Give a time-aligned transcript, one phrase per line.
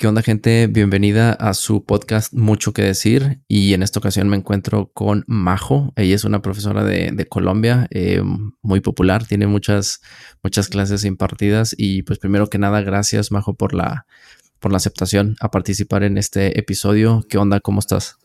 [0.00, 0.66] ¿Qué onda gente?
[0.66, 5.92] Bienvenida a su podcast Mucho que decir y en esta ocasión me encuentro con Majo.
[5.94, 8.22] Ella es una profesora de, Colombia eh,
[8.62, 10.00] muy popular, tiene muchas,
[10.42, 14.06] muchas clases impartidas y pues primero que nada gracias Majo por la,
[14.58, 17.22] por la aceptación a participar en este episodio.
[17.28, 17.60] ¿Qué onda?
[17.60, 18.16] ¿Cómo estás?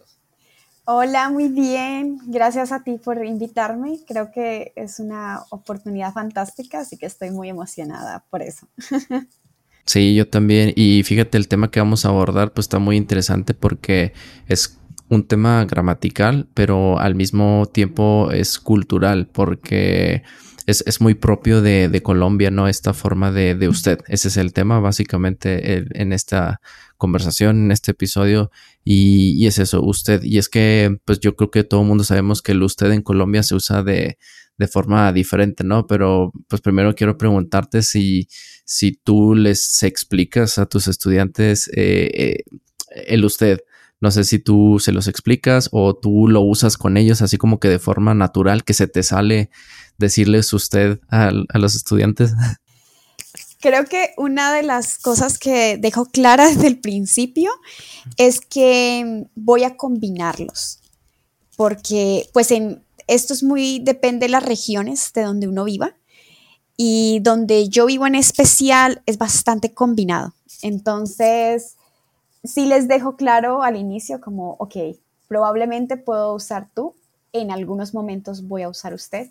[0.86, 2.20] Hola, muy bien.
[2.28, 4.00] Gracias a ti por invitarme.
[4.08, 8.66] Creo que es una oportunidad fantástica, así que estoy muy emocionada por eso.
[9.86, 10.74] Sí, yo también.
[10.76, 14.14] Y fíjate, el tema que vamos a abordar pues está muy interesante porque
[14.48, 20.24] es un tema gramatical, pero al mismo tiempo es cultural porque
[20.66, 22.68] es, muy propio de, Colombia, ¿no?
[22.68, 24.00] Esta forma de, usted.
[24.08, 26.60] Ese es el tema básicamente en esta
[26.98, 28.50] conversación, en este episodio.
[28.84, 30.24] Y, es eso, usted.
[30.24, 33.04] Y es que pues yo creo que todo el mundo sabemos que el usted en
[33.04, 34.18] Colombia se usa de,
[34.58, 35.88] de forma diferente, ¿no?
[35.88, 38.28] Pero pues primero quiero preguntarte si,
[38.64, 42.44] si tú les explicas a tus estudiantes eh, eh,
[43.08, 43.62] el usted.
[44.02, 47.60] No sé si tú se los explicas o tú lo usas con ellos así como
[47.60, 49.50] que de forma natural, que se te sale
[49.98, 52.34] decirles usted a, a los estudiantes.
[53.62, 57.50] Creo que una de las cosas que dejo clara desde el principio
[58.18, 60.82] es que voy a combinarlos,
[61.56, 65.96] porque pues en, esto es muy, depende de las regiones de donde uno viva
[66.78, 70.34] y donde yo vivo en especial es bastante combinado.
[70.62, 71.78] Entonces,
[72.44, 74.76] sí les dejo claro al inicio como, ok,
[75.28, 76.96] probablemente puedo usar tú,
[77.34, 79.30] en algunos momentos voy a usar usted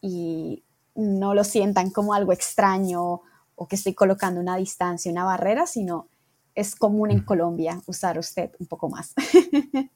[0.00, 0.62] y
[0.94, 3.22] no lo sientan como algo extraño
[3.56, 6.08] o que estoy colocando una distancia, una barrera, sino
[6.54, 9.14] es común en Colombia usar usted un poco más.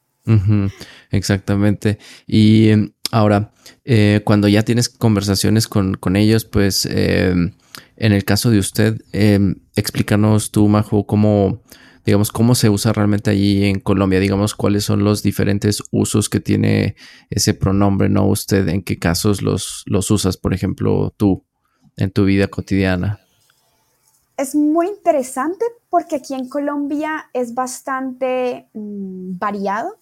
[1.10, 1.98] exactamente.
[2.26, 3.52] Y em, Ahora,
[3.84, 7.52] eh, cuando ya tienes conversaciones con, ellos, pues em,
[7.96, 11.62] en el caso de usted, em, explícanos tú, Majo, cómo,
[12.04, 16.40] digamos, cómo se usa realmente allí en Colombia, digamos, cuáles son los diferentes usos que
[16.40, 16.96] tiene
[17.30, 18.26] ese pronombre, ¿no?
[18.26, 21.44] Usted, en qué casos los, los usas, por ejemplo, tú,
[21.96, 23.20] en tu vida cotidiana.
[24.36, 29.97] Es muy interesante porque aquí en Colombia es bastante mm, variado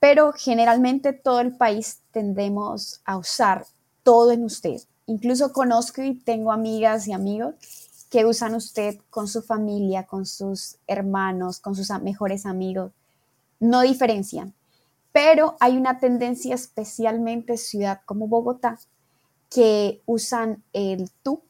[0.00, 3.66] pero generalmente todo el país tendemos a usar
[4.02, 4.80] todo en usted.
[5.06, 7.54] Incluso conozco y tengo amigas y amigos
[8.10, 12.92] que usan usted con su familia, con sus hermanos, con sus mejores amigos.
[13.58, 14.54] No diferencian.
[15.12, 18.78] Pero hay una tendencia, especialmente en ciudad como Bogotá,
[19.48, 21.42] que usan el tú,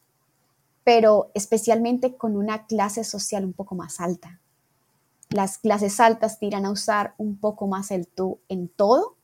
[0.85, 4.41] pero especialmente con una clase social un poco más alta.
[5.33, 9.17] Las clases altas tiran a usar un poco más el tú en todo,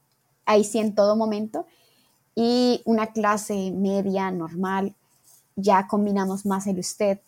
[0.47, 1.67] ahí sí en todo momento,
[2.35, 4.95] y una clase media, normal,
[5.57, 7.19] ya combinamos más el usted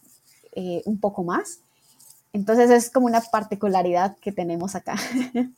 [0.53, 1.61] eh, un poco más.
[2.33, 4.97] Entonces es como una particularidad que tenemos acá.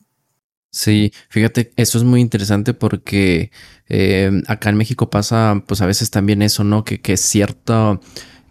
[0.75, 3.51] Sí, fíjate, eso es muy interesante porque
[3.91, 6.83] eh, acá en México pasa pues a veces también eso, ¿no?
[6.83, 8.01] Que, que cierto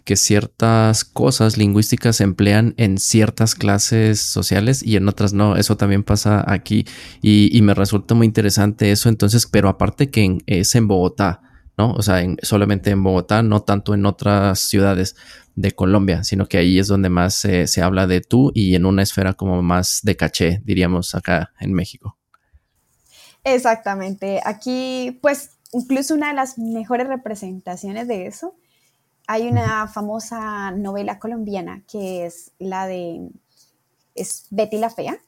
[0.04, 5.56] que ciertas cosas lingüísticas se emplean en ciertas clases sociales y en otras no.
[5.56, 6.86] Eso también pasa aquí
[7.20, 9.08] y, me resulta muy interesante eso.
[9.08, 11.42] Entonces, pero aparte que es en Bogotá,
[11.78, 11.92] ¿no?
[11.92, 15.16] O sea, solamente en Bogotá, no tanto en otras ciudades
[15.54, 19.02] de Colombia, sino que ahí es donde más se habla de tú y en una
[19.02, 22.16] esfera como más de caché, diríamos acá en México.
[23.44, 24.40] Exactamente.
[24.44, 28.54] Aquí, pues, incluso una de las mejores representaciones de eso
[29.26, 33.28] hay una famosa novela colombiana que es la de
[34.14, 35.18] es Betty la Fea.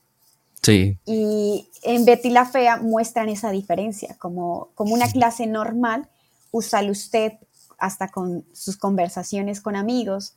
[0.62, 0.98] Sí.
[1.04, 6.08] Y en Betty la Fea muestran esa diferencia, como, como una clase normal,
[6.50, 7.34] usa el usted
[7.78, 10.34] hasta con sus conversaciones con amigos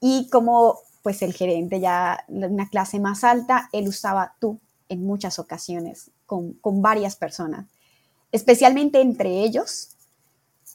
[0.00, 5.38] y como pues el gerente ya una clase más alta, él usaba tú en muchas
[5.38, 7.66] ocasiones con, con varias personas,
[8.30, 9.91] especialmente entre ellos,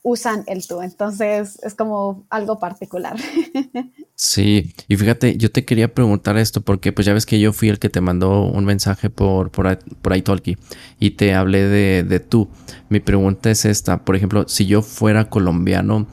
[0.03, 0.81] usan el tú.
[0.81, 3.17] Entonces es como algo particular.
[4.19, 7.69] Sí, y fíjate, yo te quería preguntar esto porque pues ya ves que yo fui
[7.69, 10.57] el que te mandó un mensaje por, por, por iTalki
[10.99, 12.49] y te hablé de, de tú.
[12.89, 16.07] Mi pregunta es esta, por ejemplo, si yo fuera colombiano,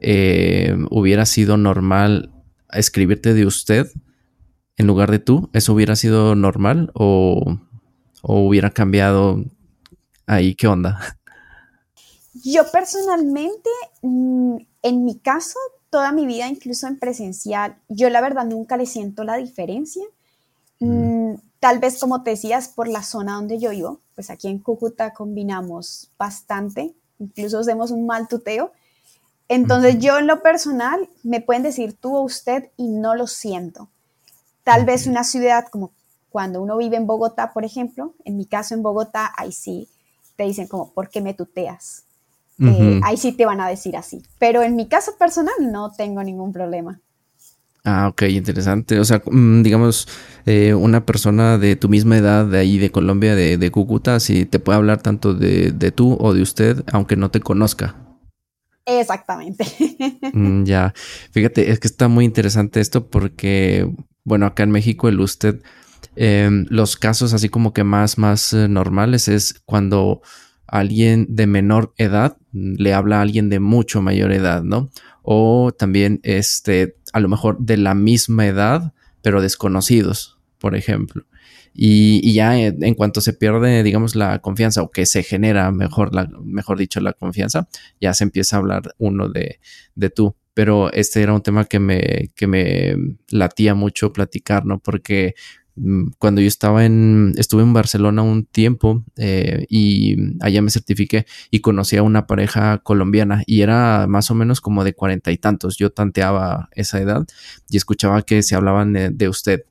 [0.00, 2.30] eh, ¿hubiera sido normal
[2.70, 3.90] escribirte de usted
[4.76, 5.50] en lugar de tú?
[5.52, 7.58] ¿Eso hubiera sido normal o,
[8.22, 9.44] o hubiera cambiado
[10.28, 10.54] ahí?
[10.54, 11.17] ¿Qué onda?
[12.44, 13.70] Yo personalmente,
[14.02, 15.58] mm, en mi caso,
[15.90, 20.04] toda mi vida, incluso en presencial, yo la verdad nunca le siento la diferencia.
[20.80, 24.58] Mm, tal vez, como te decías, por la zona donde yo vivo, pues aquí en
[24.58, 28.72] Cúcuta combinamos bastante, incluso hacemos un mal tuteo.
[29.48, 33.88] Entonces yo en lo personal me pueden decir tú o usted y no lo siento.
[34.62, 35.92] Tal vez una ciudad como
[36.30, 39.88] cuando uno vive en Bogotá, por ejemplo, en mi caso en Bogotá, ahí sí
[40.36, 42.04] te dicen como, ¿por qué me tuteas?
[42.60, 44.22] Eh, ahí sí te van a decir así.
[44.38, 47.00] Pero en mi caso personal no tengo ningún problema.
[47.84, 48.98] Ah, ok, interesante.
[49.00, 50.08] O sea, mm, digamos,
[50.44, 54.58] eh, una persona de tu misma edad de ahí de Colombia, de, Cúcuta, si te
[54.58, 57.96] puede hablar tanto de, tú o de usted, aunque no te conozca.
[58.84, 59.64] Exactamente.
[60.32, 60.92] Mm, ya,
[61.32, 63.90] fíjate, es que está muy interesante esto porque,
[64.24, 65.62] bueno, acá en México el usted,
[66.16, 70.20] em, los casos así como que más, más eh, normales es cuando
[70.68, 74.90] alguien de menor edad le habla a alguien de mucho mayor edad, ¿no?
[75.22, 78.92] O también, este, a lo mejor de la misma edad,
[79.22, 81.24] pero desconocidos, por ejemplo.
[81.74, 86.28] Y, ya en, cuanto se pierde, digamos, la confianza o que se genera, mejor, la,
[86.42, 87.68] mejor dicho, la confianza,
[88.00, 89.60] ya se empieza a hablar uno de,
[89.94, 90.34] de tú.
[90.54, 92.96] Pero este era un tema que me, que me
[93.30, 94.80] latía mucho platicar, ¿no?
[94.80, 95.34] Porque
[96.18, 101.60] cuando yo estaba en, estuve en Barcelona un tiempo eh, y allá me certifiqué y
[101.60, 105.76] conocí a una pareja colombiana y era más o menos como de cuarenta y tantos.
[105.76, 107.26] Yo tanteaba esa edad
[107.68, 109.64] y escuchaba que se hablaban de, usted.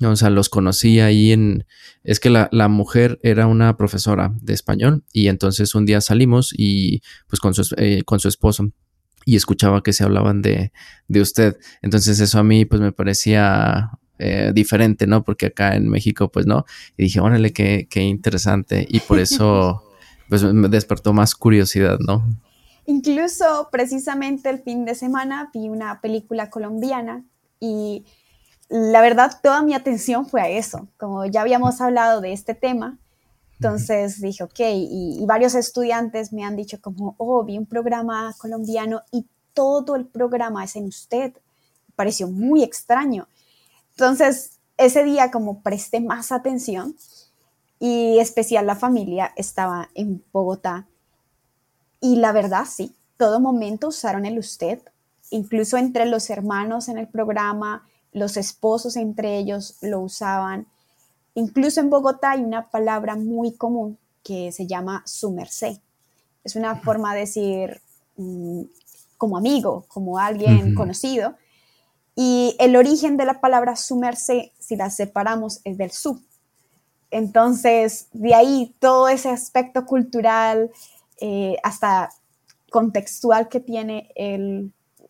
[0.00, 1.64] O sea, los conocí ahí en...
[2.02, 7.02] Es que la, mujer era una profesora de español y entonces un día salimos y
[7.28, 8.72] pues con su, eh, con su esposo
[9.24, 10.72] y escuchaba que se hablaban de,
[11.08, 11.56] de usted.
[11.80, 13.90] Entonces eso a mí pues me parecía
[14.24, 15.24] eh, diferente, ¿no?
[15.24, 16.64] Porque acá en México, pues no.
[16.96, 18.86] Y dije, órale, qué, qué interesante.
[18.88, 19.82] Y por eso,
[20.28, 22.24] pues me despertó más curiosidad, ¿no?
[22.86, 27.24] Incluso precisamente el fin de semana vi una película colombiana
[27.60, 28.04] y
[28.68, 30.88] la verdad toda mi atención fue a eso.
[30.96, 32.98] Como ya habíamos hablado de este tema,
[33.58, 38.34] entonces dije, ok, y, y, varios estudiantes me han dicho como, oh, vi un programa
[38.38, 41.32] colombiano y todo el programa es en usted.
[41.32, 43.28] Me pareció muy extraño.
[43.92, 46.96] Entonces, ese día como presté más atención
[47.78, 50.86] y especial la familia estaba en Bogotá
[52.02, 54.80] y la verdad sí, todo momento usaron el usted,
[55.30, 60.66] incluso entre los hermanos en el programa, los esposos entre ellos lo usaban.
[61.34, 65.78] Incluso en Bogotá hay una palabra muy común que se llama su merced.
[66.42, 67.80] Es una forma de decir
[68.16, 68.62] mm,
[69.16, 71.36] como amigo, como alguien conocido.
[72.14, 76.20] Y el origen de la palabra sumerse, si la separamos, es del su.
[77.10, 80.70] Entonces, de ahí todo ese aspecto cultural,
[81.20, 82.10] eh, hasta
[82.70, 84.10] contextual que tiene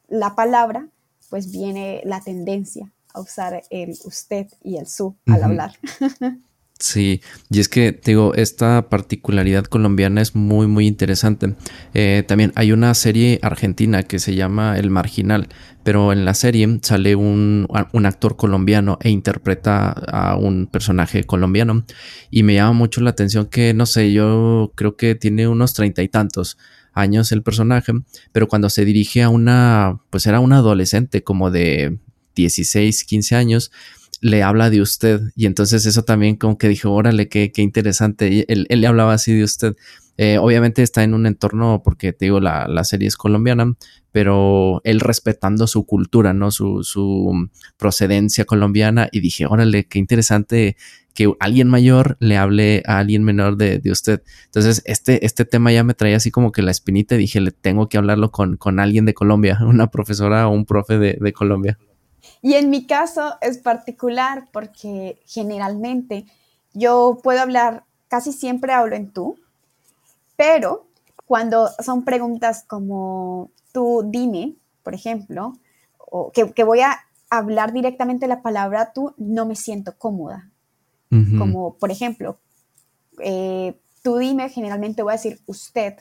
[0.08, 0.88] la palabra,
[1.31, 5.72] pues viene la tendencia a usar el usted y el su al hablar.
[6.82, 11.55] Sí, y es que digo, esta particularidad colombiana es muy, muy interesante.
[11.94, 15.46] Eh, también hay una serie argentina que se llama El Marginal,
[15.84, 21.84] pero en la serie sale un, un, actor colombiano e interpreta a un personaje colombiano
[22.32, 26.02] y me llama mucho la atención que, no sé, yo creo que tiene unos treinta
[26.02, 26.58] y tantos
[26.94, 27.93] años el personaje,
[28.32, 32.00] pero cuando se dirige a una, pues era una adolescente como de
[32.34, 33.70] 16, 15 años,
[34.22, 35.20] le habla de usted.
[35.36, 38.46] Y entonces eso también como que dijo, órale, qué, qué interesante.
[38.50, 39.74] Él, él, le hablaba así de usted.
[40.16, 43.74] Eh, obviamente está en un entorno, porque te digo, la, la, serie es colombiana,
[44.12, 46.50] pero él respetando su cultura, ¿no?
[46.50, 49.08] Su, su procedencia colombiana.
[49.10, 50.76] Y dije, órale, qué interesante
[51.14, 54.22] que alguien mayor le hable a alguien menor de, de, usted.
[54.46, 57.50] Entonces, este, este tema ya me traía así como que la espinita y dije, le
[57.50, 61.32] tengo que hablarlo con, con alguien de Colombia, una profesora o un profe de, de
[61.32, 61.79] Colombia.
[62.41, 66.26] Y en mi caso es particular porque generalmente
[66.72, 69.36] yo puedo hablar, casi siempre hablo en tú,
[70.36, 70.86] pero
[71.26, 75.55] cuando son preguntas como tú dime, por ejemplo,
[75.98, 77.00] o que, voy a
[77.31, 80.48] hablar directamente la palabra tú, no me siento cómoda.
[81.38, 82.38] Como, por ejemplo,
[83.20, 85.94] eh, tú dime, generalmente voy a decir usted,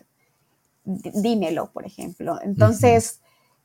[0.85, 2.39] dímelo, por ejemplo.
[2.41, 3.19] Entonces,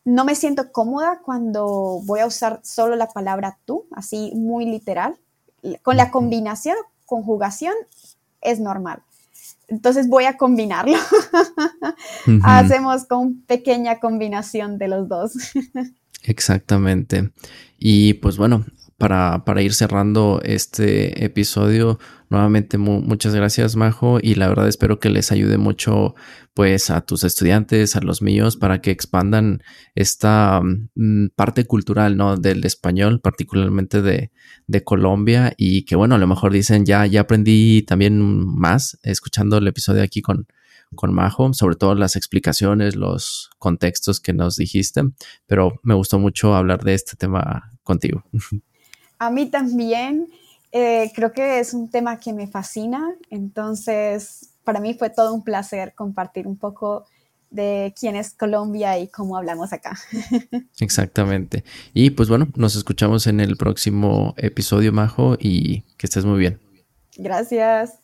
[0.06, 5.16] no me siento cómoda cuando voy a usar solo la palabra tú, así muy literal.
[5.82, 7.75] Con la combinación, conjugación,
[8.40, 9.02] es normal.
[9.66, 10.96] Entonces voy a combinarlo.
[12.44, 15.32] Hacemos con pequeña combinación de los dos.
[16.22, 17.32] Exactamente.
[17.76, 18.64] Y pues bueno,
[18.98, 21.98] para, para, ir cerrando este episodio,
[22.30, 26.14] nuevamente muchas gracias Majo y la verdad espero que les ayude mucho
[26.54, 29.62] pues a tus estudiantes, a los míos, para que expandan
[29.94, 32.38] esta mm, parte cultural, ¿no?
[32.38, 34.32] Del español, particularmente de,
[34.66, 39.58] de, Colombia y que bueno, a lo mejor dicen ya, ya aprendí también más escuchando
[39.58, 40.46] el episodio aquí con,
[40.94, 45.02] con Majo, sobre todo las explicaciones, los contextos que nos dijiste,
[45.46, 48.24] pero me gustó mucho hablar de este tema contigo.
[49.18, 50.28] A mí también.
[50.73, 55.42] Eh, creo que es un tema que me fascina, entonces para mí fue todo un
[55.42, 57.06] placer compartir un poco
[57.50, 59.96] de quién es Colombia y cómo hablamos acá.
[60.80, 61.64] Exactamente.
[61.94, 66.61] Y pues bueno, nos escuchamos en el próximo episodio, Majo, y que estés muy bien.
[67.16, 68.00] Gracias.